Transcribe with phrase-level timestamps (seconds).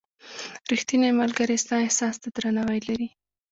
[0.71, 3.09] •ریښتینی ملګری ستا احساس ته درناوی لري.